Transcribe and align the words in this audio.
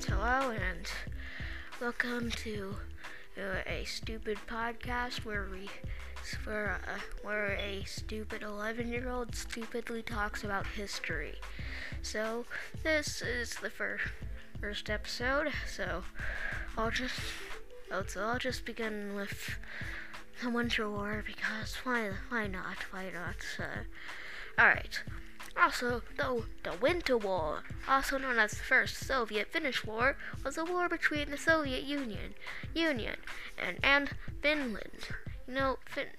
Alright, 0.00 0.18
hello 0.18 0.50
and 0.52 0.90
welcome 1.78 2.30
to 2.30 2.74
uh, 3.36 3.60
a 3.66 3.84
stupid 3.84 4.38
podcast 4.46 5.26
where 5.26 5.46
we 5.52 5.68
where, 6.44 6.80
uh, 6.88 7.00
where 7.22 7.52
a 7.56 7.84
stupid 7.84 8.42
11 8.42 8.88
year 8.88 9.10
old 9.10 9.34
stupidly 9.34 10.00
talks 10.00 10.42
about 10.42 10.66
history. 10.66 11.34
So, 12.00 12.46
this 12.82 13.20
is 13.20 13.56
the 13.56 13.68
first 13.68 14.04
first 14.58 14.88
episode, 14.88 15.48
so 15.66 16.02
I'll 16.78 16.90
just 16.90 17.20
oh, 17.92 18.04
so 18.06 18.22
I'll 18.22 18.38
just 18.38 18.64
begin 18.64 19.14
with 19.14 19.58
the 20.42 20.48
Winter 20.48 20.88
War 20.88 21.22
because 21.26 21.74
why 21.82 22.12
why 22.30 22.46
not? 22.46 22.78
Why 22.90 23.10
not? 23.12 23.36
Uh, 23.58 24.60
alright. 24.62 25.02
Also, 25.60 26.00
the, 26.16 26.42
the 26.62 26.72
Winter 26.80 27.18
War, 27.18 27.64
also 27.86 28.16
known 28.16 28.38
as 28.38 28.52
the 28.52 28.64
First 28.64 28.96
Soviet-Finnish 29.06 29.84
War, 29.84 30.16
was 30.42 30.56
a 30.56 30.64
war 30.64 30.88
between 30.88 31.30
the 31.30 31.36
Soviet 31.36 31.82
Union, 31.82 32.34
Union 32.74 33.16
and, 33.58 33.78
and 33.82 34.10
Finland. 34.40 35.08
You 35.46 35.54
know, 35.54 35.78
fin- 35.84 36.16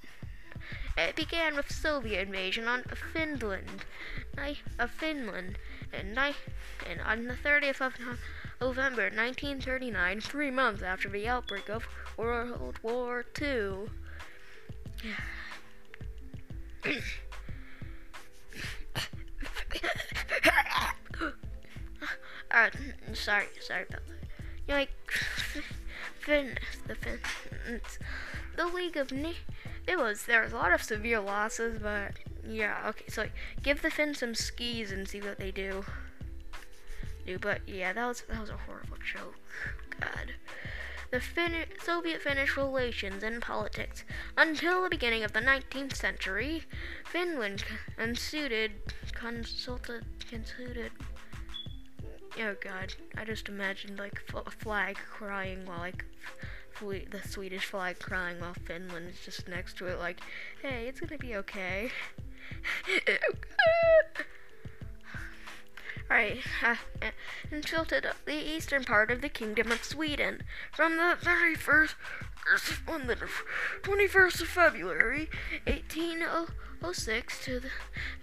it 0.96 1.16
began 1.16 1.56
with 1.56 1.72
Soviet 1.72 2.28
invasion 2.28 2.68
on 2.68 2.84
Finland, 3.14 3.84
of 4.78 4.92
Finland, 4.92 5.58
and, 5.92 6.16
and 6.18 7.02
on 7.04 7.26
the 7.26 7.34
30th 7.34 7.82
of 7.82 7.96
November 8.62 9.04
1939, 9.04 10.22
three 10.22 10.52
months 10.52 10.84
after 10.84 11.10
the 11.10 11.28
outbreak 11.28 11.68
of 11.68 11.88
World 12.16 12.78
War 12.84 13.26
II. 13.42 13.90
sorry, 23.14 23.46
sorry 23.60 23.84
about 23.90 24.02
that. 24.06 24.30
You 24.68 24.74
know, 24.74 24.76
like, 24.76 24.92
Finn, 26.20 26.58
the 26.88 26.96
Finn, 26.96 27.20
the 28.56 28.68
League 28.68 28.98
of 28.98 29.12
Ne- 29.12 29.38
it 29.88 29.98
was 29.98 30.26
there 30.26 30.42
was 30.42 30.54
a 30.54 30.56
lot 30.56 30.74
of 30.74 30.84
severe 30.84 31.20
losses, 31.20 31.80
but 31.80 32.14
yeah, 32.48 32.78
okay. 32.90 33.06
So 33.08 33.24
like, 33.24 33.34
give 33.64 33.82
the 33.82 33.90
Finns 33.90 34.20
some 34.20 34.36
skis 34.36 34.92
and 34.92 35.08
see 35.08 35.22
what 35.22 35.40
they 35.40 35.52
do. 35.52 35.84
Do, 37.26 37.38
but 37.40 37.68
yeah, 37.68 37.94
that 37.94 38.06
was 38.06 38.22
that 38.30 38.40
was 38.40 38.50
a 38.50 38.58
horrible 38.58 38.98
joke. 38.98 39.36
God. 40.00 40.34
The 41.12 41.20
Fin- 41.20 41.66
Soviet-Finnish 41.84 42.56
relations 42.56 43.22
and 43.22 43.42
politics. 43.42 44.06
Until 44.38 44.84
the 44.84 44.90
beginning 44.90 45.24
of 45.24 45.34
the 45.34 45.42
19th 45.42 45.94
century, 45.94 46.64
Finland 47.06 47.66
consulted, 47.98 48.72
consulted, 49.14 50.06
consulted 50.30 50.94
Oh 52.40 52.56
god, 52.62 52.94
I 53.18 53.26
just 53.26 53.50
imagined 53.50 54.00
like 54.00 54.22
a 54.34 54.52
flag 54.52 54.98
crying 54.98 55.66
while 55.66 55.80
like 55.80 56.06
the 56.82 57.22
Swedish 57.28 57.66
flag 57.66 58.00
crying 58.00 58.40
while 58.40 58.56
Finland 58.66 59.10
is 59.10 59.20
just 59.24 59.48
next 59.48 59.78
to 59.78 59.86
it 59.86 60.00
like, 60.00 60.20
hey, 60.62 60.88
it's 60.88 61.00
gonna 61.00 61.18
be 61.18 61.36
okay. 61.36 61.92
Alright, 66.10 66.40
uh, 66.64 66.76
and 67.52 67.64
tilted 67.64 68.08
the 68.26 68.34
eastern 68.34 68.84
part 68.84 69.12
of 69.12 69.22
the 69.22 69.30
Kingdom 69.30 69.72
of 69.72 69.84
Sweden 69.84 70.44
from 70.74 70.98
the 70.98 71.18
very 71.22 71.56
first, 71.56 71.96
on 72.88 73.08
the 73.08 73.16
21st 73.84 74.42
of 74.42 74.48
February, 74.48 75.30
1806 75.66 77.46
to 77.46 77.60
the, 77.60 77.70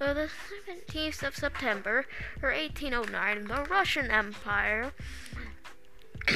uh, 0.00 0.14
the 0.14 0.28
17th 0.68 1.22
of 1.22 1.36
September, 1.36 2.04
or 2.42 2.50
1809, 2.50 3.46
the 3.46 3.64
Russian 3.70 4.10
Empire 4.10 4.92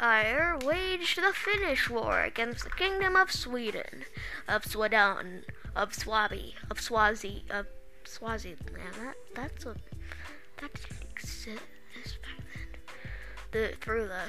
uh, 0.00 0.58
waged 0.64 1.18
the 1.18 1.32
Finnish 1.32 1.90
War 1.90 2.22
against 2.22 2.64
the 2.64 2.70
Kingdom 2.70 3.16
of 3.16 3.30
Sweden, 3.30 4.04
of 4.48 4.64
Sweden, 4.64 5.44
of 5.74 5.92
Swabi, 5.92 6.54
of 6.70 6.80
Swazi, 6.80 7.44
of 7.50 7.66
Swaziland. 8.04 8.58
That 9.00 9.16
that's 9.34 9.66
a 9.66 9.74
that 10.60 10.72
didn't 10.74 11.10
exist 11.10 12.18
back 12.22 12.44
then. 12.54 12.68
The 13.52 13.76
through 13.76 14.08
the 14.08 14.22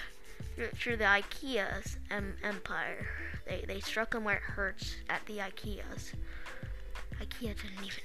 through 0.75 0.97
the 0.97 1.03
IKEA's 1.03 1.97
em, 2.09 2.35
empire, 2.43 3.07
they 3.47 3.63
they 3.67 3.79
struck 3.79 4.11
them 4.11 4.23
where 4.23 4.38
it 4.38 4.43
hurts 4.43 4.95
at 5.09 5.25
the 5.25 5.38
IKEA's. 5.38 6.13
IKEA 7.21 7.55
didn't 7.55 7.85
even 7.85 8.03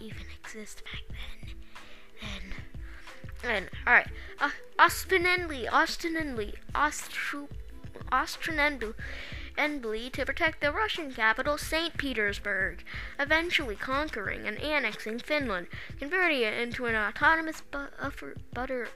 even 0.00 0.26
exist 0.42 0.82
back 0.84 1.02
then. 1.08 1.54
Then, 2.20 2.54
then, 3.42 3.68
all 3.86 3.94
right. 3.94 4.08
Uh, 4.38 4.50
Ostensibly, 4.78 5.68
ostensibly, 5.68 6.54
ostensibly 8.10 8.94
to 10.10 10.24
protect 10.24 10.60
the 10.62 10.72
Russian 10.72 11.12
capital, 11.12 11.58
St. 11.58 11.94
Petersburg, 11.98 12.82
eventually 13.18 13.76
conquering 13.76 14.46
and 14.46 14.56
annexing 14.58 15.18
Finland, 15.18 15.66
converting 15.98 16.40
it 16.40 16.54
into 16.54 16.86
an 16.86 16.94
autonomous 16.94 17.60
bu- 17.60 17.88
butter 18.54 18.88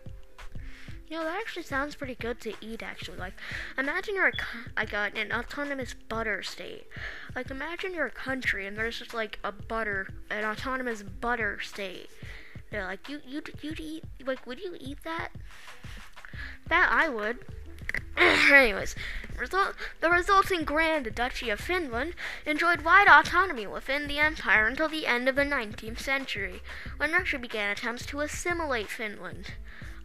you 1.09 1.19
know, 1.19 1.25
that 1.25 1.37
actually 1.37 1.65
sounds 1.65 1.95
pretty 1.95 2.15
good 2.15 2.41
to 2.41 2.55
eat, 2.61 2.83
actually. 2.83 3.19
Like, 3.19 3.35
imagine 3.77 4.15
you're 4.15 4.29
a, 4.29 4.33
like 4.77 4.93
a, 4.93 5.11
an 5.15 5.33
autonomous 5.33 5.95
butter 5.95 6.43
state. 6.43 6.87
Like, 7.35 7.51
imagine 7.51 7.95
you're 7.95 8.07
a 8.07 8.11
country 8.11 8.67
and 8.67 8.77
there's 8.77 8.99
just 8.99 9.13
like 9.13 9.39
a 9.45 9.53
butter, 9.53 10.09
an 10.31 10.45
autonomous 10.45 11.03
butter 11.03 11.61
state. 11.61 12.09
Like, 12.73 13.09
you, 13.09 13.21
you, 13.27 13.43
you'd 13.63 13.81
eat, 13.81 14.05
like, 14.25 14.47
would 14.47 14.59
you 14.59 14.77
eat 14.81 14.99
that? 15.05 15.31
That 16.69 16.89
I 16.91 17.09
would. 17.09 17.39
Anyways, 18.17 18.95
result, 19.37 19.75
the 20.01 20.11
resulting 20.11 20.65
Grand 20.65 21.15
Duchy 21.15 21.51
of 21.51 21.61
Finland 21.61 22.15
enjoyed 22.47 22.83
wide 22.83 23.09
autonomy 23.09 23.67
within 23.67 24.09
the 24.09 24.19
empire 24.19 24.67
until 24.67 24.89
the 24.89 25.07
end 25.07 25.29
of 25.29 25.37
the 25.37 25.43
19th 25.43 26.01
century, 26.01 26.63
when 26.97 27.13
Russia 27.13 27.39
began 27.39 27.71
attempts 27.71 28.07
to 28.07 28.21
assimilate 28.21 28.89
Finland. 28.89 29.53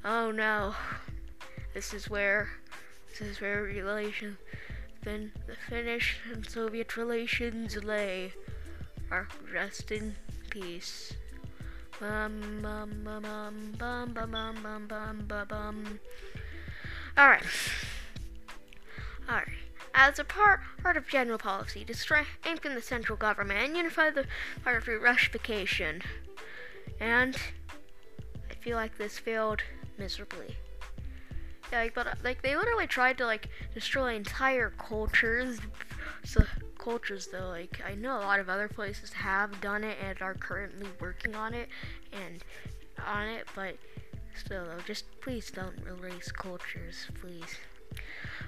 Oh 0.03 0.31
no. 0.31 0.75
This 1.73 1.93
is 1.93 2.09
where 2.09 2.49
this 3.09 3.21
is 3.21 3.41
where 3.41 3.63
relation 3.63 4.37
fin 5.01 5.31
the 5.47 5.55
Finnish 5.69 6.17
and 6.31 6.47
Soviet 6.47 6.95
relations 6.95 7.75
lay. 7.83 8.33
Are 9.11 9.27
rest 9.51 9.91
in 9.91 10.15
peace. 10.49 11.13
Bum 11.99 12.59
bum 12.61 13.01
bum 13.03 13.23
bum 13.77 14.13
bum 14.13 14.31
bum 14.31 14.57
bum 14.63 14.87
bum 14.87 15.25
bum 15.27 15.47
bum. 15.47 15.99
Alright. 17.17 17.43
Alright. 19.27 19.47
As 19.93 20.19
a 20.19 20.23
part, 20.23 20.61
part 20.81 20.95
of 20.95 21.07
general 21.07 21.37
policy 21.37 21.83
to 21.83 21.93
strengthen 21.93 22.75
the 22.75 22.81
central 22.81 23.17
government 23.17 23.59
and 23.59 23.77
unify 23.77 24.11
the 24.11 24.25
part 24.63 24.83
through 24.83 25.01
Russification. 25.01 26.01
And 26.99 27.35
I 28.49 28.53
feel 28.53 28.77
like 28.77 28.97
this 28.97 29.17
failed 29.17 29.63
miserably. 29.99 30.55
Yeah, 31.71 31.81
like, 31.81 31.93
but 31.93 32.07
like 32.23 32.41
they 32.41 32.55
literally 32.55 32.87
tried 32.87 33.17
to 33.19 33.25
like 33.25 33.49
destroy 33.73 34.15
entire 34.15 34.71
cultures. 34.71 35.59
So 36.23 36.43
cultures 36.77 37.27
though, 37.27 37.49
like 37.49 37.81
I 37.85 37.95
know 37.95 38.17
a 38.17 38.21
lot 38.21 38.39
of 38.39 38.49
other 38.49 38.67
places 38.67 39.13
have 39.13 39.61
done 39.61 39.83
it 39.83 39.97
and 40.03 40.21
are 40.21 40.33
currently 40.33 40.87
working 40.99 41.35
on 41.35 41.53
it 41.53 41.69
and 42.11 42.43
on 43.05 43.27
it, 43.27 43.47
but 43.55 43.75
still 44.35 44.65
though, 44.65 44.83
just 44.85 45.05
please 45.21 45.51
don't 45.51 45.77
erase 45.85 46.31
cultures, 46.31 47.07
please. 47.21 47.57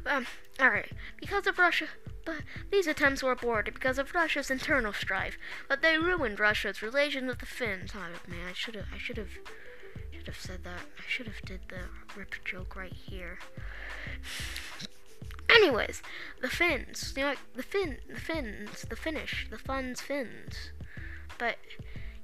Um, 0.05 0.25
alright. 0.59 0.91
Because 1.19 1.45
of 1.45 1.59
Russia 1.59 1.87
but 2.25 2.35
these 2.69 2.87
attempts 2.87 3.23
were 3.23 3.31
aborted 3.31 3.73
because 3.73 3.97
of 3.97 4.13
Russia's 4.13 4.51
internal 4.51 4.93
strife, 4.93 5.37
but 5.67 5.81
they 5.81 5.97
ruined 5.97 6.39
Russia's 6.39 6.81
relations 6.81 7.27
with 7.27 7.39
the 7.39 7.45
Finns. 7.45 7.91
Oh 7.95 7.99
man, 8.27 8.47
I 8.49 8.53
should 8.53 8.75
have 8.75 8.85
I 8.93 8.97
should 8.97 9.17
have 9.17 9.29
should 10.21 10.27
have 10.27 10.39
said 10.39 10.63
that. 10.63 10.81
I 10.99 11.03
should 11.07 11.25
have 11.25 11.41
did 11.45 11.61
the 11.67 11.79
rip 12.15 12.35
joke 12.45 12.75
right 12.75 12.93
here. 12.93 13.39
Anyways, 15.49 16.03
the 16.41 16.47
Finns, 16.47 17.15
you 17.17 17.23
know, 17.23 17.33
the 17.55 17.63
Finn, 17.63 17.97
the 18.07 18.19
Finns, 18.19 18.83
the 18.87 18.95
Finnish, 18.95 19.47
the 19.49 19.57
Fun's 19.57 19.99
Finns. 19.99 20.69
But 21.39 21.57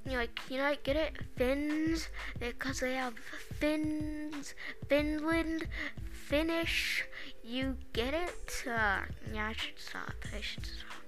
you 0.04 0.12
know, 0.12 0.18
like 0.18 0.38
you 0.48 0.58
know, 0.58 0.62
like, 0.62 0.84
get 0.84 0.94
it, 0.94 1.16
Finns, 1.36 2.08
because 2.38 2.78
they 2.78 2.94
have 2.94 3.14
Finns, 3.58 4.54
Finland, 4.88 5.66
Finnish. 6.08 7.04
You 7.42 7.78
get 7.92 8.14
it? 8.14 8.64
Uh, 8.64 9.00
yeah, 9.34 9.48
I 9.48 9.54
should 9.54 9.80
stop. 9.80 10.14
I 10.32 10.40
should 10.40 10.66
stop. 10.66 11.07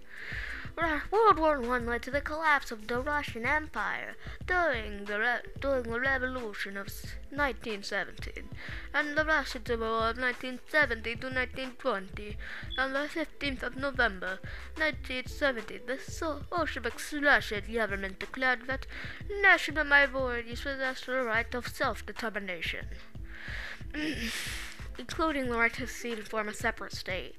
World 1.11 1.39
War 1.39 1.75
I 1.75 1.79
led 1.79 2.03
to 2.05 2.11
the 2.11 2.21
collapse 2.21 2.71
of 2.71 2.87
the 2.87 3.01
Russian 3.01 3.45
Empire 3.45 4.17
during 4.47 5.05
the, 5.05 5.43
during 5.61 5.83
the 5.83 6.01
Revolution 6.01 6.77
of 6.77 6.87
1917 7.29 8.49
and 8.95 9.17
the 9.17 9.25
Russian 9.25 9.67
Civil 9.67 9.89
War 9.89 10.11
of 10.11 10.19
1970 10.19 11.17
to 11.17 11.27
1920. 11.27 12.37
On 12.79 12.93
the 12.95 13.01
15th 13.01 13.63
of 13.63 13.77
November 13.77 14.39
1970, 14.77 15.79
the 15.87 16.45
Bolshevik 16.49 16.95
Russian 17.23 17.63
government 17.73 18.19
declared 18.19 18.67
that 18.67 18.87
national 19.43 19.85
minorities 19.85 20.63
possessed 20.63 21.07
the 21.07 21.23
right 21.23 21.55
of 21.55 21.69
self-determination. 21.69 22.87
including 24.99 25.49
the 25.51 25.57
right 25.57 25.73
to 25.75 25.87
secede 25.87 26.19
and 26.19 26.29
form 26.29 26.49
a 26.49 26.55
separate 26.55 26.93
state, 26.93 27.37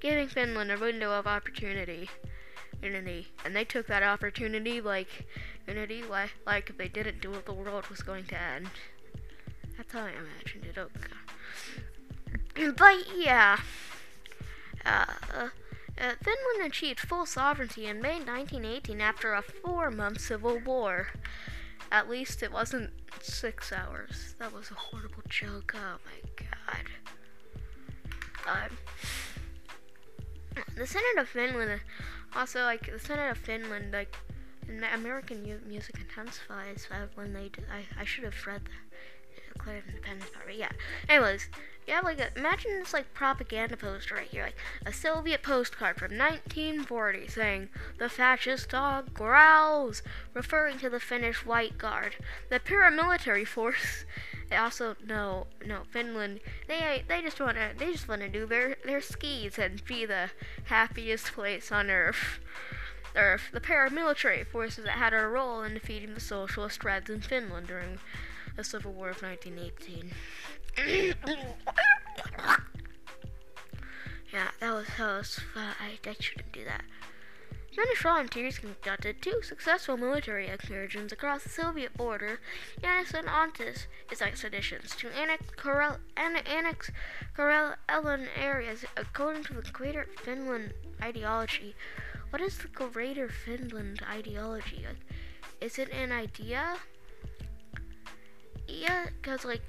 giving 0.00 0.28
Finland 0.28 0.70
a 0.70 0.78
window 0.78 1.12
of 1.12 1.26
opportunity. 1.26 2.08
Unity, 2.82 3.28
and 3.44 3.54
they 3.54 3.64
took 3.64 3.86
that 3.86 4.02
opportunity 4.02 4.80
like 4.80 5.26
unity, 5.68 6.02
like 6.02 6.34
like 6.46 6.70
if 6.70 6.76
they 6.76 6.88
didn't 6.88 7.20
do 7.20 7.32
it, 7.34 7.46
the 7.46 7.52
world 7.52 7.86
was 7.88 8.00
going 8.00 8.24
to 8.26 8.40
end. 8.40 8.68
That's 9.76 9.92
how 9.92 10.00
I 10.00 10.10
imagined 10.10 10.64
it. 10.64 10.78
Okay. 10.78 12.72
But 12.76 13.06
yeah, 13.16 13.58
uh, 14.84 15.04
uh, 15.34 15.48
Finland 15.96 16.66
achieved 16.66 17.00
full 17.00 17.26
sovereignty 17.26 17.86
in 17.86 18.00
May 18.00 18.18
1918 18.18 19.00
after 19.00 19.32
a 19.32 19.42
four-month 19.42 20.20
civil 20.20 20.58
war. 20.58 21.08
At 21.90 22.08
least 22.08 22.42
it 22.42 22.52
wasn't 22.52 22.90
six 23.20 23.72
hours. 23.72 24.34
That 24.38 24.52
was 24.52 24.70
a 24.70 24.74
horrible 24.74 25.22
joke. 25.28 25.74
Oh 25.76 25.98
my 26.04 26.46
god. 26.46 26.86
Um, 28.46 28.76
the 30.76 30.86
Senate 30.86 31.18
of 31.18 31.28
Finland, 31.28 31.80
also 32.34 32.64
like 32.64 32.90
the 32.90 32.98
Senate 32.98 33.30
of 33.30 33.38
Finland, 33.38 33.92
like 33.92 34.16
American 34.94 35.42
music 35.66 35.96
intensifies 35.98 36.88
when 37.14 37.32
they. 37.32 37.50
I 37.70 38.00
I 38.00 38.04
should 38.04 38.24
have 38.24 38.46
read 38.46 38.62
the 38.64 38.70
Declaration 39.54 39.90
Independence 39.90 40.30
part, 40.30 40.46
but 40.46 40.56
yeah. 40.56 40.72
Anyways, 41.08 41.48
you 41.86 41.94
have 41.94 42.04
like 42.04 42.20
a, 42.20 42.28
imagine 42.36 42.78
this 42.78 42.92
like 42.92 43.12
propaganda 43.12 43.76
poster 43.76 44.14
right 44.14 44.28
here, 44.28 44.44
like 44.44 44.56
a 44.86 44.92
Soviet 44.92 45.42
postcard 45.42 45.96
from 45.96 46.16
1940 46.16 47.26
saying 47.28 47.68
the 47.98 48.08
fascist 48.08 48.70
dog 48.70 49.12
growls, 49.14 50.02
referring 50.32 50.78
to 50.78 50.88
the 50.88 51.00
Finnish 51.00 51.44
White 51.44 51.78
Guard, 51.78 52.16
the 52.50 52.60
paramilitary 52.60 53.46
force. 53.46 54.04
They 54.48 54.56
also 54.56 54.96
no 55.04 55.46
no 55.66 55.82
Finland. 55.90 56.40
They 56.68 57.04
they 57.08 57.22
just 57.22 57.40
wanna 57.40 57.70
they 57.76 57.90
just 57.92 58.08
wanna 58.08 58.28
do 58.28 58.46
their 58.46 58.76
their 58.84 59.00
skis 59.00 59.58
and 59.58 59.84
be 59.84 60.04
the 60.06 60.30
happiest 60.64 61.32
place 61.32 61.72
on 61.72 61.90
earth. 61.90 62.38
Earth, 63.14 63.50
the 63.52 63.60
paramilitary 63.60 64.46
forces 64.46 64.84
that 64.84 64.98
had 64.98 65.12
a 65.12 65.26
role 65.26 65.62
in 65.62 65.74
defeating 65.74 66.14
the 66.14 66.20
socialist 66.20 66.82
Reds 66.84 67.10
in 67.10 67.20
Finland 67.20 67.66
during 67.66 67.98
the 68.56 68.64
Civil 68.64 68.92
War 68.92 69.10
of 69.10 69.22
1918 69.22 70.12
yeah, 74.32 74.48
that 74.60 74.74
was, 74.74 74.86
that 74.98 75.06
was 75.06 75.40
uh, 75.56 75.72
I, 75.80 75.98
I 76.08 76.16
shouldn't 76.18 76.52
do 76.52 76.64
that. 76.64 76.82
Spanish 77.72 78.02
volunteers 78.02 78.58
conducted 78.58 79.22
two 79.22 79.40
successful 79.40 79.96
military 79.96 80.46
excursions 80.46 81.10
across 81.10 81.42
the 81.42 81.48
Soviet 81.48 81.96
border, 81.96 82.38
Yanis 82.82 83.14
and 83.14 83.26
Ontis, 83.26 83.86
its 84.10 84.20
expeditions 84.20 84.94
to 84.96 85.08
annex 85.08 85.42
Karel, 85.56 85.96
annex 86.14 86.90
Karelian 87.34 88.28
areas 88.36 88.84
according 88.98 89.44
to 89.44 89.54
the 89.54 89.62
Greater 89.72 90.06
Finland 90.22 90.74
ideology. 91.00 91.74
What 92.28 92.42
is 92.42 92.58
the 92.58 92.68
Greater 92.68 93.30
Finland 93.30 94.02
ideology? 94.06 94.84
Is 95.62 95.78
it 95.78 95.90
an 95.92 96.12
idea? 96.12 96.76
Yeah, 98.68 99.06
because 99.20 99.44
like 99.44 99.62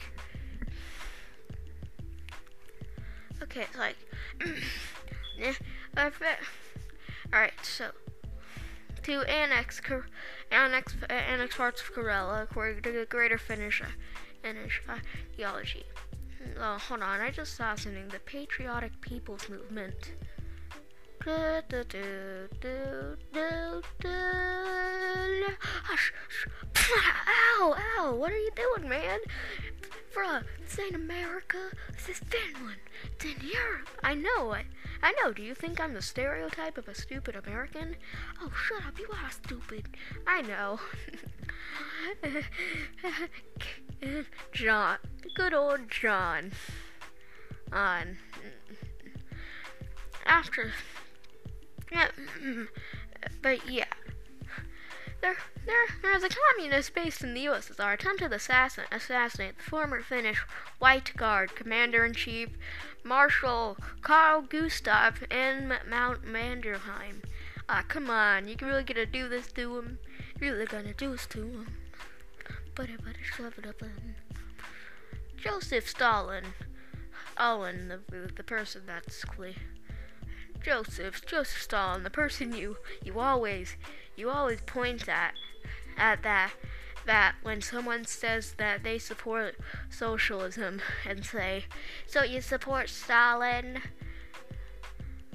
Okay, 3.44 3.66
it's 3.70 3.78
like, 3.78 3.98
alright, 7.34 7.54
so, 7.62 7.92
to 9.04 9.22
annex, 9.24 9.82
annex, 10.50 10.96
uh, 11.10 11.14
annex 11.14 11.56
parts 11.56 11.82
of 11.82 11.94
Karelia 11.94 12.44
according 12.44 12.82
to 12.84 12.92
the 12.92 13.06
Greater 13.06 13.38
Finnish, 13.38 13.82
uh, 13.82 13.88
Finnish 14.42 14.82
ideology. 15.36 15.84
Oh, 16.58 16.78
hold 16.78 17.02
on, 17.02 17.20
I 17.20 17.32
just 17.32 17.56
saw 17.56 17.76
something. 17.76 18.08
The 18.08 18.20
Patriotic 18.20 19.00
People's 19.02 19.50
Movement. 19.50 20.14
Ow, 21.26 21.62
ow, 27.78 28.16
what 28.16 28.32
are 28.32 28.38
you 28.38 28.52
doing, 28.56 28.88
man? 28.90 29.20
Bruh, 30.14 30.44
this 30.60 30.78
ain't 30.80 30.96
America. 30.96 31.72
This 31.94 32.10
is 32.10 32.20
Finland. 32.28 32.82
It's 33.14 33.24
in 33.24 33.38
Europe. 33.42 33.88
I 34.04 34.16
know 34.16 34.52
it. 34.54 34.66
I 35.02 35.14
know. 35.14 35.32
Do 35.32 35.42
you 35.42 35.56
think 35.56 35.80
I'm 35.80 35.94
the 35.94 36.02
stereotype 36.02 36.78
of 36.78 36.90
a 36.90 36.96
stupid 36.96 37.36
American? 37.36 37.96
Oh, 38.42 38.52
shut 38.52 38.86
up. 38.86 39.00
You 39.00 39.08
are 39.12 39.32
stupid. 39.32 39.96
I 40.28 40.42
know. 40.42 40.82
John. 44.52 44.98
Good 45.36 45.54
old 45.54 45.90
John. 45.90 46.52
On. 47.72 48.18
After. 50.26 50.74
Yeah. 51.94 52.10
But 53.42 53.70
yeah. 53.70 53.86
There, 55.22 55.38
there, 55.66 55.86
there 56.02 56.16
is 56.16 56.24
a 56.24 56.30
communist 56.30 56.94
based 56.94 57.24
in 57.24 57.34
the 57.34 57.46
USSR 57.46 57.94
attempted 57.94 58.30
to 58.30 58.36
assassin, 58.36 58.84
assassinate 58.92 59.58
the 59.58 59.64
former 59.64 60.02
Finnish 60.02 60.40
White 60.80 61.16
Guard 61.16 61.56
commander-in-chief 61.56 62.50
Marshal 63.06 63.78
Carl 64.02 64.42
Gustav 64.42 65.24
in 65.32 65.74
Mount 65.90 66.26
Mannerheim. 66.26 67.22
Ah, 67.70 67.86
come 67.88 68.10
on, 68.10 68.50
you 68.50 68.58
really 68.62 68.84
gonna 68.84 69.06
do 69.06 69.30
this 69.30 69.52
to 69.54 69.78
him? 69.78 70.00
You're 70.42 70.54
really 70.54 70.66
gonna 70.66 70.94
do 70.94 71.12
this 71.12 71.26
to 71.28 71.40
him? 71.40 71.68
Butter, 72.76 72.98
butter, 72.98 73.24
shove 73.24 73.58
it 73.58 73.68
up 73.68 73.82
in. 73.82 74.16
Joseph 75.38 75.88
Stalin. 75.88 76.44
Owen, 77.38 77.88
the, 78.10 78.32
the 78.36 78.44
person 78.44 78.82
that's 78.86 79.24
clear. 79.24 79.56
Joseph, 80.64 81.26
Joseph 81.26 81.62
Stalin, 81.62 82.04
the 82.04 82.10
person 82.10 82.54
you, 82.54 82.78
you 83.04 83.20
always, 83.20 83.76
you 84.16 84.30
always 84.30 84.62
point 84.62 85.10
at, 85.10 85.34
at 85.98 86.24
that, 86.24 86.52
that 87.06 87.36
when 87.44 87.62
someone 87.62 88.06
says 88.06 88.54
that 88.58 88.82
they 88.82 88.98
support 88.98 89.58
socialism 89.90 90.82
and 91.06 91.26
say, 91.26 91.66
so 92.08 92.24
you 92.24 92.40
support 92.40 92.88
Stalin, 92.90 93.82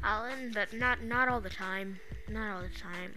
Alan, 0.02 0.52
but 0.54 0.72
not, 0.72 1.02
not 1.02 1.28
all 1.28 1.40
the 1.42 1.50
time, 1.50 2.00
not 2.28 2.56
all 2.56 2.62
the 2.62 2.78
time. 2.78 3.12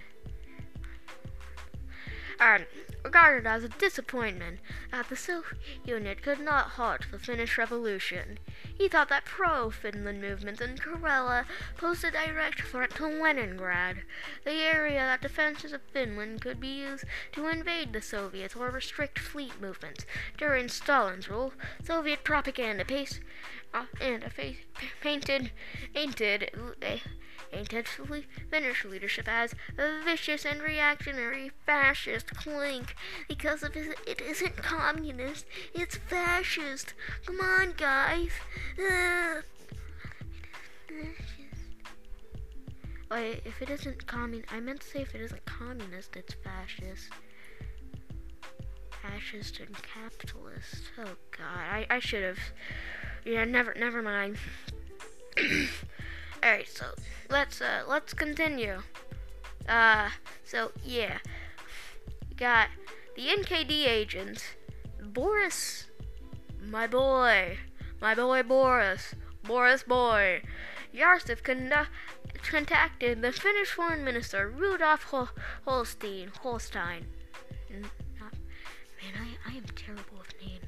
And 2.41 2.65
regarded 3.03 3.45
as 3.45 3.63
a 3.63 3.69
disappointment 3.69 4.61
that 4.91 5.09
the 5.09 5.15
Soviet 5.15 5.59
Union 5.85 6.17
could 6.23 6.39
not 6.39 6.69
halt 6.69 7.06
the 7.11 7.19
Finnish 7.19 7.56
Revolution. 7.56 8.39
He 8.75 8.87
thought 8.87 9.09
that 9.09 9.25
pro-Finland 9.25 10.19
movements 10.19 10.59
in 10.59 10.75
Karelia 10.77 11.45
posed 11.77 12.04
a 12.04 12.09
direct 12.09 12.61
threat 12.63 12.95
to 12.95 13.06
Leningrad, 13.06 13.97
the 14.44 14.54
area 14.54 15.01
that 15.01 15.21
defenses 15.21 15.71
of 15.71 15.81
Finland 15.94 16.42
could 16.42 16.59
be 16.59 16.80
used 16.80 17.06
to 17.33 17.47
invade 17.47 17.94
the 17.94 18.01
Soviets 18.01 18.56
or 18.56 18.71
restrict 18.71 19.19
fleet 19.19 19.61
movements. 19.61 20.07
During 20.35 20.68
Stalin's 20.68 21.30
rule, 21.30 21.54
Soviet 21.83 22.23
propaganda 22.23 22.85
pace, 22.85 23.19
uh, 23.71 23.85
and 24.01 24.23
a 24.23 24.31
face, 24.31 24.57
painted, 24.99 25.51
painted, 25.94 26.49
uh, 26.81 26.97
intensively 27.53 28.25
Finnish 28.49 28.85
leadership 28.85 29.27
as 29.27 29.53
a 29.77 30.03
vicious 30.03 30.45
and 30.45 30.61
reactionary 30.61 31.51
fascist 31.65 32.35
clink 32.35 32.95
because 33.27 33.63
of 33.63 33.73
his, 33.73 33.93
it 34.07 34.21
isn't 34.21 34.57
communist, 34.57 35.45
it's 35.73 35.97
fascist. 35.97 36.93
Come 37.25 37.39
on, 37.39 37.73
guys. 37.77 38.31
Wait, 43.09 43.41
if 43.43 43.61
it 43.61 43.69
isn't 43.69 44.07
commun, 44.07 44.43
I 44.51 44.59
meant 44.61 44.79
to 44.81 44.87
say 44.87 45.01
if 45.01 45.13
it 45.13 45.21
isn't 45.21 45.45
communist, 45.45 46.15
it's 46.15 46.33
fascist. 46.33 47.09
Fascist 49.01 49.59
and 49.59 49.75
capitalist. 49.81 50.83
Oh 50.97 51.15
God, 51.37 51.57
I 51.57 51.85
I 51.89 51.99
should 51.99 52.23
have. 52.23 52.39
Yeah, 53.25 53.43
never 53.43 53.73
never 53.77 54.01
mind. 54.01 54.37
Alright, 56.44 56.68
so 56.68 56.86
let's 57.30 57.62
uh 57.62 57.83
let's 57.88 58.14
continue. 58.14 58.81
Uh 59.68 60.10
so 60.44 60.71
yeah. 60.83 61.19
We 62.30 62.36
got 62.36 62.69
the 63.16 63.28
NKVD 63.28 63.88
agents. 63.88 64.44
Boris 65.02 65.88
my 66.62 66.88
boy. 66.88 67.57
My 68.00 68.16
boy 68.16 68.44
Boris. 68.44 69.14
Boris 69.44 69.83
boy. 69.83 70.42
Yartsev 70.94 71.44
contacted 72.44 73.21
the 73.21 73.31
Finnish 73.31 73.71
foreign 73.71 74.04
minister 74.04 74.50
Rudolf 74.50 75.04
Hol- 75.04 75.30
Holstein. 75.66 76.31
Holstein. 76.42 77.06
man, 77.69 77.86
I, 79.16 79.52
I 79.52 79.57
am 79.57 79.64
terrible 79.76 80.18
with 80.18 80.33
names 80.42 80.60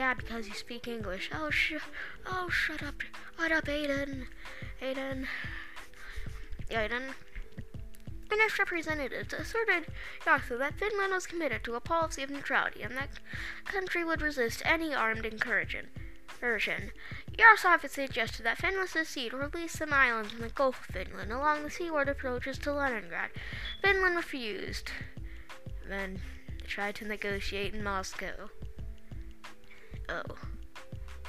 Yeah, 0.00 0.14
because 0.14 0.48
you 0.48 0.54
speak 0.54 0.88
English. 0.88 1.28
Oh, 1.30 1.50
sh- 1.50 1.74
oh, 2.26 2.48
shut 2.48 2.82
up. 2.82 3.02
Shut 3.38 3.52
up, 3.52 3.66
Aiden? 3.66 4.28
Aiden. 4.80 5.26
Aiden. 6.70 7.12
Finnish 8.26 8.58
representatives 8.58 9.34
asserted 9.34 9.92
also 10.26 10.56
that 10.56 10.78
Finland 10.78 11.12
was 11.12 11.26
committed 11.26 11.62
to 11.64 11.74
a 11.74 11.80
policy 11.80 12.22
of 12.22 12.30
neutrality 12.30 12.80
and 12.80 12.96
that 12.96 13.10
country 13.66 14.02
would 14.02 14.22
resist 14.22 14.62
any 14.64 14.94
armed 14.94 15.26
incursion. 15.26 15.88
Yaroslav 17.38 17.84
suggested 17.90 18.42
that 18.44 18.56
Finland 18.56 18.88
secede 18.88 19.34
or 19.34 19.50
release 19.52 19.72
some 19.72 19.92
islands 19.92 20.32
in 20.32 20.40
the 20.40 20.48
Gulf 20.48 20.80
of 20.80 20.94
Finland 20.94 21.30
along 21.30 21.62
the 21.62 21.68
seaward 21.68 22.08
approaches 22.08 22.56
to 22.60 22.72
Leningrad. 22.72 23.32
Finland 23.82 24.16
refused. 24.16 24.92
Then 25.86 26.22
tried 26.66 26.94
to 26.94 27.04
negotiate 27.04 27.74
in 27.74 27.84
Moscow. 27.84 28.48
Oh, 30.10 30.22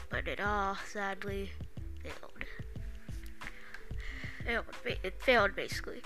but 0.09 0.27
it 0.27 0.39
all 0.39 0.75
sadly 0.91 1.51
failed. 2.03 2.45
Failed. 4.45 4.65
It 5.03 5.21
failed 5.21 5.55
basically. 5.55 6.01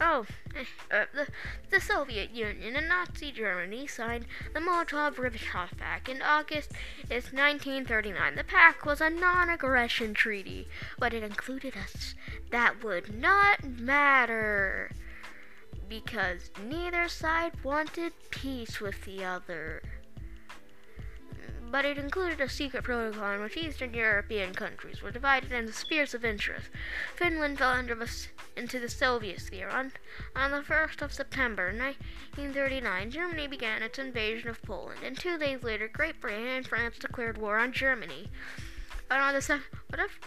Oh, 0.00 0.26
eh, 0.56 0.64
uh, 0.90 1.04
the, 1.14 1.28
the 1.70 1.80
Soviet 1.80 2.30
Union 2.30 2.74
and 2.74 2.88
Nazi 2.88 3.30
Germany 3.30 3.86
signed 3.86 4.26
the 4.52 4.58
Molotov-Ribbentrop 4.58 5.76
Pact 5.78 6.08
in 6.08 6.20
August 6.20 6.72
of 7.04 7.32
1939. 7.32 8.34
The 8.34 8.42
pact 8.42 8.84
was 8.84 9.00
a 9.00 9.08
non-aggression 9.08 10.14
treaty, 10.14 10.66
but 10.98 11.14
it 11.14 11.22
included 11.22 11.76
us 11.76 12.16
that 12.50 12.82
would 12.82 13.14
not 13.14 13.62
matter 13.62 14.90
because 15.88 16.50
neither 16.68 17.08
side 17.08 17.52
wanted 17.62 18.12
peace 18.30 18.80
with 18.80 19.04
the 19.04 19.24
other 19.24 19.80
but 21.74 21.84
it 21.84 21.98
included 21.98 22.40
a 22.40 22.48
secret 22.48 22.84
protocol 22.84 23.32
in 23.32 23.40
which 23.40 23.56
Eastern 23.56 23.92
European 23.92 24.54
countries 24.54 25.02
were 25.02 25.10
divided 25.10 25.50
into 25.50 25.72
spheres 25.72 26.14
of 26.14 26.24
interest. 26.24 26.70
Finland 27.16 27.58
fell 27.58 27.70
under 27.70 27.96
the, 27.96 28.08
into 28.56 28.78
the 28.78 28.88
Soviet 28.88 29.40
sphere. 29.40 29.68
On, 29.68 29.90
on 30.36 30.52
the 30.52 30.60
1st 30.60 31.02
of 31.02 31.12
September 31.12 31.72
1939, 31.72 33.10
Germany 33.10 33.48
began 33.48 33.82
its 33.82 33.98
invasion 33.98 34.48
of 34.48 34.62
Poland, 34.62 35.00
and 35.04 35.18
two 35.18 35.36
days 35.36 35.64
later, 35.64 35.88
Great 35.88 36.20
Britain 36.20 36.46
and 36.46 36.64
France 36.64 36.96
declared 36.96 37.38
war 37.38 37.58
on 37.58 37.72
Germany. 37.72 38.28
And 39.10 39.20
on 39.20 39.34
the 39.34 39.42
se- 39.42 39.58
what 39.88 39.98
if, 39.98 40.20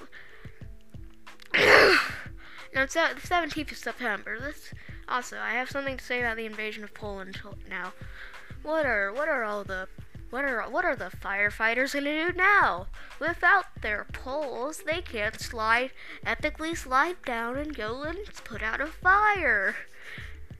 no, 2.75 2.81
it's 2.81 2.95
the 2.95 3.15
17th 3.21 3.71
of 3.71 3.77
September. 3.77 4.37
This 4.37 4.73
also, 5.07 5.39
I 5.39 5.51
have 5.51 5.69
something 5.69 5.95
to 5.95 6.03
say 6.03 6.19
about 6.19 6.35
the 6.35 6.45
invasion 6.45 6.83
of 6.83 6.93
Poland 6.93 7.39
now. 7.69 7.93
What 8.63 8.85
are 8.85 9.13
what 9.13 9.29
are 9.29 9.45
all 9.45 9.63
the 9.63 9.87
what 10.29 10.43
are 10.43 10.61
what 10.69 10.85
are 10.85 10.95
the 10.95 11.11
firefighters 11.21 11.93
gonna 11.93 12.31
do 12.31 12.37
now? 12.37 12.87
Without 13.19 13.65
their 13.81 14.05
poles, 14.11 14.83
they 14.85 15.01
can't 15.01 15.39
slide 15.39 15.91
epically 16.25 16.75
slide 16.75 17.17
down 17.25 17.57
and 17.57 17.75
go 17.75 18.03
and 18.03 18.17
put 18.43 18.61
out 18.61 18.81
a 18.81 18.87
fire. 18.87 19.75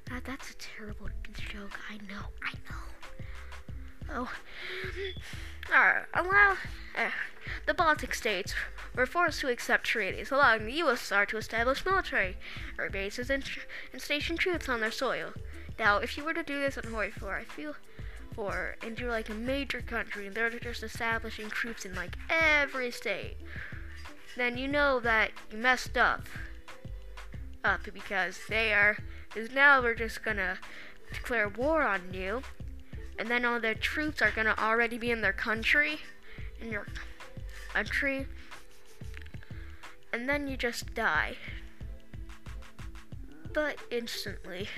That 0.09 0.25
that's 0.25 0.51
a 0.51 0.55
terrible 0.55 1.09
joke. 1.33 1.77
I 1.89 1.97
know. 1.97 2.27
I 2.43 2.53
know. 2.69 2.87
Oh. 4.09 4.31
Alright, 5.73 6.05
allow 6.13 6.53
uh, 6.97 7.09
the 7.65 7.73
Baltic 7.73 8.13
states 8.13 8.53
were 8.95 9.05
forced 9.05 9.41
to 9.41 9.49
accept 9.49 9.85
treaties 9.85 10.31
allowing 10.31 10.65
the 10.65 10.79
USSR 10.79 11.27
to 11.27 11.37
establish 11.37 11.85
military 11.85 12.37
bases 12.91 13.29
and, 13.29 13.43
and 13.91 14.01
station 14.01 14.37
troops 14.37 14.69
on 14.69 14.79
their 14.79 14.91
soil. 14.91 15.33
Now, 15.77 15.97
if 15.97 16.17
you 16.17 16.23
were 16.23 16.33
to 16.33 16.43
do 16.43 16.59
this 16.59 16.77
on 16.77 16.85
Hoi 16.85 17.11
4, 17.11 17.35
I 17.35 17.43
feel 17.43 17.75
and 18.37 18.99
you're 18.99 19.09
like 19.09 19.29
a 19.29 19.33
major 19.33 19.81
country 19.81 20.27
and 20.27 20.35
they're 20.35 20.49
just 20.51 20.83
establishing 20.83 21.49
troops 21.49 21.85
in 21.85 21.95
like 21.95 22.15
every 22.29 22.91
state, 22.91 23.37
then 24.35 24.57
you 24.57 24.67
know 24.67 24.99
that 24.99 25.31
you 25.51 25.57
messed 25.57 25.97
up. 25.97 26.21
Up 27.65 27.81
because 27.91 28.39
they 28.47 28.73
are, 28.73 28.97
because 29.33 29.51
now 29.51 29.81
we're 29.81 29.95
just 29.95 30.23
gonna 30.23 30.57
declare 31.11 31.49
war 31.49 31.81
on 31.81 32.13
you, 32.13 32.43
and 33.17 33.27
then 33.27 33.43
all 33.43 33.59
their 33.59 33.73
troops 33.73 34.21
are 34.21 34.31
gonna 34.31 34.55
already 34.59 34.99
be 34.99 35.09
in 35.09 35.21
their 35.21 35.33
country, 35.33 35.99
in 36.61 36.71
your 36.71 36.85
country, 37.73 38.27
and 40.13 40.29
then 40.29 40.47
you 40.47 40.55
just 40.55 40.93
die. 40.93 41.35
But 43.51 43.77
instantly. 43.89 44.69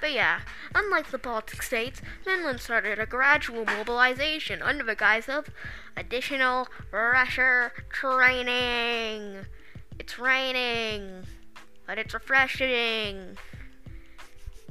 But 0.00 0.12
yeah, 0.12 0.40
unlike 0.74 1.10
the 1.10 1.18
Baltic 1.18 1.62
states, 1.62 2.00
Finland 2.24 2.60
started 2.60 2.98
a 2.98 3.06
gradual 3.06 3.64
mobilization 3.64 4.62
under 4.62 4.84
the 4.84 4.94
guise 4.94 5.28
of 5.28 5.50
additional 5.96 6.68
pressure 6.90 7.72
training. 7.90 9.46
It's 9.98 10.18
raining, 10.18 11.24
but 11.86 11.98
it's 11.98 12.14
refreshing. 12.14 13.36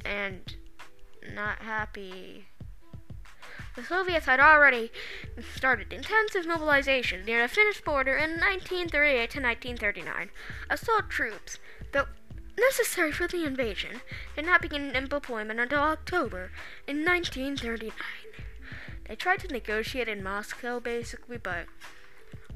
And 0.04 0.56
not 1.34 1.60
happy. 1.60 2.48
The 3.76 3.86
Soviets 3.86 4.26
had 4.26 4.40
already 4.40 4.92
started 5.56 5.94
intensive 5.94 6.46
mobilization 6.46 7.24
near 7.24 7.42
the 7.44 7.48
Finnish 7.48 7.82
border 7.82 8.16
in 8.18 8.32
1938 8.32 9.30
to 9.30 9.42
1939. 9.42 10.32
Assault 10.70 11.10
troops, 11.10 11.60
necessary 12.60 13.12
for 13.12 13.28
the 13.28 13.46
invasion, 13.46 14.02
did 14.36 14.46
not 14.46 14.62
begin 14.62 14.92
deployment 15.10 15.60
until 15.60 15.80
October 15.80 16.52
in 16.88 17.06
1939. 17.06 17.94
They 19.08 19.16
tried 19.16 19.40
to 19.40 19.48
negotiate 19.48 20.08
in 20.08 20.24
Moscow, 20.24 20.80
basically, 20.80 21.38
but 21.38 21.66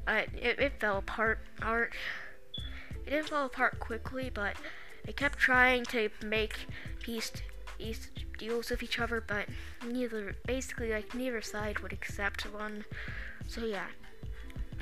uh, 0.06 0.22
it, 0.34 0.58
it 0.58 0.80
fell 0.80 0.98
apart. 0.98 1.40
Art. 1.60 1.92
It 3.06 3.10
didn't 3.10 3.28
fall 3.28 3.46
apart 3.46 3.80
quickly, 3.80 4.30
but 4.32 4.56
they 5.04 5.12
kept 5.12 5.38
trying 5.38 5.84
to 5.86 6.08
make 6.24 6.56
peace, 7.00 7.32
peace 7.78 8.10
deals 8.38 8.70
with 8.70 8.82
each 8.82 8.98
other, 8.98 9.20
but 9.20 9.46
neither, 9.84 10.36
basically, 10.46 10.90
like 10.90 11.14
neither 11.14 11.42
side 11.42 11.80
would 11.80 11.92
accept 11.92 12.42
one. 12.52 12.84
So 13.46 13.64
yeah, 13.64 13.86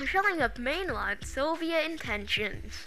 showing 0.04 0.40
up 0.40 0.56
mainline 0.56 1.24
Soviet 1.24 1.84
intentions. 1.84 2.84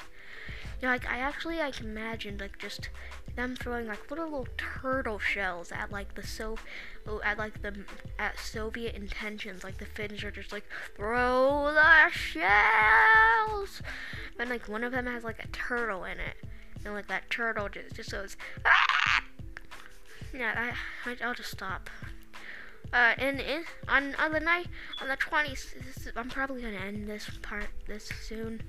Like 0.86 1.10
I 1.10 1.18
actually 1.18 1.58
like 1.58 1.82
imagined 1.82 2.40
like 2.40 2.58
just 2.60 2.90
them 3.36 3.56
throwing 3.56 3.88
like 3.88 4.10
little 4.10 4.26
little 4.26 4.48
turtle 4.58 5.20
shells 5.20 5.72
at 5.72 5.92
like 5.92 6.16
the 6.16 6.26
so 6.26 6.58
oh, 7.08 7.22
at 7.24 7.38
like 7.38 7.62
the 7.62 7.76
at 8.18 8.40
Soviet 8.40 8.96
intentions. 8.96 9.64
Like 9.64 9.78
the 9.78 9.86
Finns 9.86 10.24
are 10.24 10.32
just 10.32 10.52
like 10.52 10.66
throw 10.96 11.72
the 11.74 12.10
shells, 12.12 13.82
and 14.40 14.50
like 14.50 14.68
one 14.70 14.84
of 14.84 14.92
them 14.92 15.06
has 15.06 15.24
like 15.24 15.44
a 15.44 15.48
turtle 15.48 16.04
in 16.04 16.20
it, 16.20 16.38
and 16.86 16.94
like 16.94 17.08
that 17.08 17.30
turtle 17.30 17.68
just 17.68 17.96
just 17.96 18.12
goes. 18.12 18.38
Ah! 18.66 19.24
Yeah, 20.34 20.74
I, 21.06 21.10
I 21.12 21.18
I'll 21.24 21.34
just 21.34 21.52
stop. 21.52 21.90
Uh, 22.94 23.14
and 23.18 23.40
in, 23.40 23.64
on 23.88 24.16
on 24.16 24.32
the 24.32 24.40
night 24.40 24.68
on 25.02 25.08
the 25.08 25.18
20th, 25.18 26.16
I'm 26.16 26.30
probably 26.30 26.62
gonna 26.62 26.78
end 26.78 27.08
this 27.08 27.30
part 27.42 27.68
this 27.88 28.10
soon. 28.24 28.62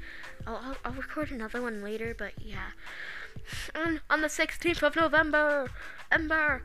I'll, 0.47 0.57
I'll, 0.57 0.77
I'll 0.85 0.93
record 0.93 1.31
another 1.31 1.63
one 1.63 1.83
later, 1.83 2.15
but 2.17 2.33
yeah. 2.41 2.71
On, 3.75 4.01
on 4.09 4.23
the 4.23 4.29
16th 4.29 4.83
of 4.83 4.97
November, 4.97 5.69
Ember, 6.11 6.63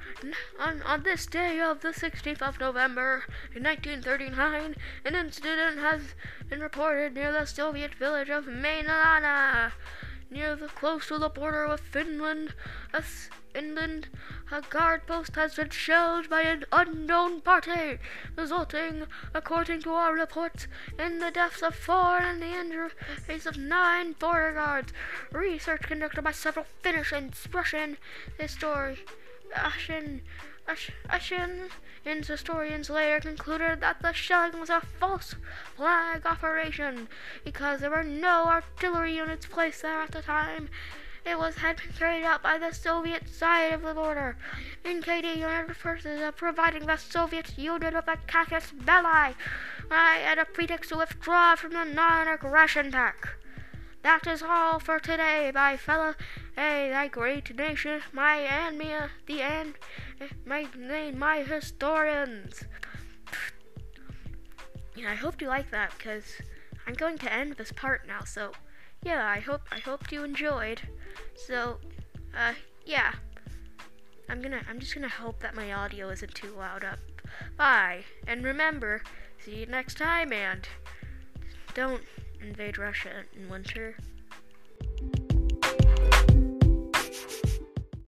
on, 0.57 0.81
on 0.83 1.03
this 1.03 1.25
day 1.25 1.59
of 1.59 1.81
the 1.81 1.89
16th 1.89 2.41
of 2.41 2.59
November 2.59 3.23
in 3.53 3.63
1939, 3.63 4.75
an 5.05 5.15
incident 5.15 5.79
has 5.79 6.15
been 6.49 6.61
reported 6.61 7.13
near 7.13 7.31
the 7.31 7.45
Soviet 7.45 7.93
village 7.95 8.29
of 8.29 8.45
Mainalana, 8.45 9.73
near 10.31 10.55
the 10.55 10.67
close 10.67 11.07
to 11.07 11.19
the 11.19 11.29
border 11.29 11.67
with 11.67 11.81
Finland. 11.81 12.55
A, 12.93 13.03
Finland, 13.53 14.07
a 14.51 14.61
guard 14.61 15.05
post 15.05 15.35
has 15.35 15.55
been 15.55 15.69
shelled 15.69 16.29
by 16.29 16.41
an 16.41 16.63
unknown 16.71 17.41
party, 17.41 17.99
resulting, 18.37 19.05
according 19.33 19.81
to 19.81 19.91
our 19.91 20.13
reports, 20.13 20.67
in 20.97 21.19
the 21.19 21.31
deaths 21.31 21.61
of 21.61 21.75
four 21.75 22.17
and 22.17 22.41
the 22.41 22.57
injuries 22.57 23.45
of 23.45 23.57
nine 23.57 24.13
border 24.13 24.53
guards. 24.53 24.93
Research 25.31 25.81
conducted 25.81 26.23
by 26.23 26.31
several 26.31 26.65
Finnish 26.81 27.11
and 27.11 27.35
Russian 27.53 27.97
historians 28.39 28.99
Russian 30.67 31.69
historians 32.03 32.89
later 32.89 33.19
concluded 33.19 33.81
that 33.81 34.01
the 34.01 34.13
shelling 34.13 34.59
was 34.59 34.69
a 34.69 34.81
false 34.99 35.35
flag 35.75 36.25
operation 36.25 37.07
because 37.43 37.81
there 37.81 37.89
were 37.89 38.03
no 38.03 38.45
artillery 38.45 39.15
units 39.15 39.45
placed 39.45 39.81
there 39.81 40.01
at 40.01 40.11
the 40.11 40.21
time. 40.21 40.69
It 41.23 41.37
was 41.37 41.57
had 41.57 41.77
been 41.77 41.93
carried 41.93 42.23
out 42.23 42.41
by 42.41 42.57
the 42.57 42.71
Soviet 42.71 43.29
side 43.29 43.73
of 43.73 43.83
the 43.83 43.93
border. 43.93 44.37
NKVD 44.83 45.37
United 45.37 45.77
Forces 45.77 46.19
are 46.19 46.31
providing 46.31 46.87
the 46.87 46.97
Soviet 46.97 47.57
Union 47.57 47.93
with 47.93 48.07
a 48.07 48.17
casus 48.25 48.71
belli 48.71 49.35
and 49.91 50.39
a 50.39 50.45
pretext 50.45 50.89
to 50.89 50.97
withdraw 50.97 51.55
from 51.55 51.73
the 51.73 51.83
non-aggression 51.83 52.91
pact. 52.91 53.27
That 54.03 54.25
is 54.25 54.41
all 54.41 54.79
for 54.79 54.99
today, 54.99 55.51
my 55.53 55.77
fellow, 55.77 56.15
hey, 56.55 56.89
thy 56.89 57.07
great 57.07 57.55
nation, 57.55 58.01
my 58.11 58.37
and 58.37 58.77
me, 58.77 58.91
the 59.27 59.41
and 59.41 59.75
my 60.45 60.67
name, 60.75 61.19
my 61.19 61.43
historians. 61.43 62.63
Yeah, 64.95 65.11
I 65.11 65.15
hope 65.15 65.41
you 65.41 65.47
like 65.47 65.69
that 65.71 65.93
because 65.97 66.25
I'm 66.87 66.95
going 66.95 67.17
to 67.19 67.31
end 67.31 67.53
this 67.53 67.71
part 67.71 68.07
now. 68.07 68.23
So, 68.25 68.51
yeah, 69.03 69.27
I 69.27 69.39
hope 69.39 69.61
I 69.71 69.79
hope 69.79 70.11
you 70.11 70.23
enjoyed. 70.23 70.81
So, 71.35 71.77
uh, 72.35 72.53
yeah. 72.85 73.13
I'm 74.29 74.41
gonna 74.41 74.61
I'm 74.69 74.79
just 74.79 74.95
gonna 74.95 75.09
hope 75.09 75.41
that 75.41 75.55
my 75.55 75.73
audio 75.73 76.09
isn't 76.09 76.33
too 76.33 76.53
loud 76.57 76.85
up. 76.85 76.99
Bye. 77.57 78.03
And 78.27 78.45
remember, 78.45 79.03
see 79.43 79.59
you 79.59 79.65
next 79.65 79.97
time 79.97 80.31
and 80.31 80.67
don't 81.73 82.03
invade 82.41 82.77
Russia 82.77 83.23
in 83.35 83.49
winter. 83.49 83.95